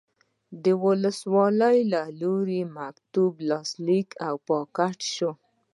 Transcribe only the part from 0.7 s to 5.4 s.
ولسوال له لوري مکتوب لاسلیک او پاکټ شو.